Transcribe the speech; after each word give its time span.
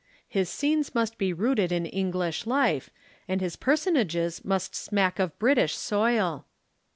His 0.27 0.49
scenes 0.49 0.95
must 0.95 1.19
be 1.19 1.31
rooted 1.31 1.71
in 1.71 1.85
English 1.85 2.47
life, 2.47 2.89
and 3.27 3.39
his 3.39 3.55
personages 3.55 4.43
must 4.43 4.73
smack 4.73 5.19
of 5.19 5.37
British 5.37 5.75
soil." 5.75 6.47